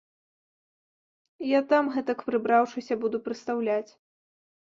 Я 1.49 1.59
там, 1.73 1.91
гэтак 1.97 2.19
прыбраўшыся, 2.29 2.93
буду 3.05 3.17
прыстаўляць. 3.27 3.91